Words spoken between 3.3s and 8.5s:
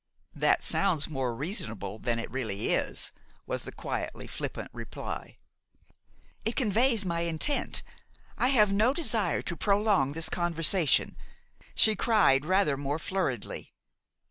was the quietly flippant reply. "It conveys my intent. I